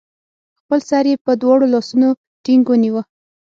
خپل 0.59 0.79
سر 0.89 1.05
يې 1.11 1.15
په 1.25 1.31
دواړو 1.41 1.65
لاسونو 1.73 2.09
ټينګ 2.43 2.63
ونيوه 2.67 3.01